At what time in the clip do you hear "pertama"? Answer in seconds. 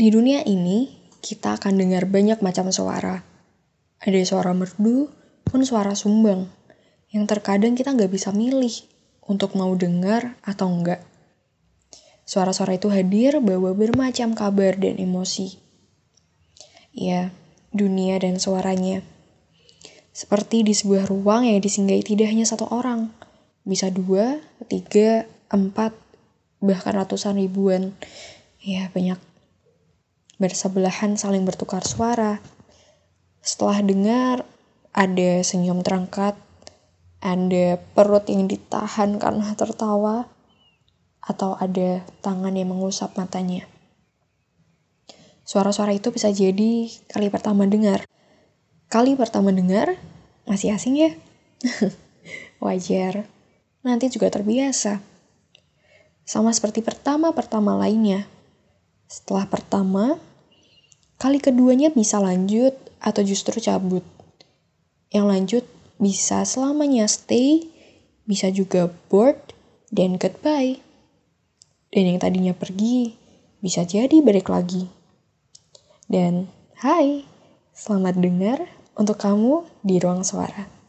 47.28-47.68, 49.14-49.52, 59.50-60.22